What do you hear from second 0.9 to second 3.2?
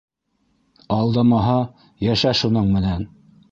Алдамаһа, йәшә шуның менән!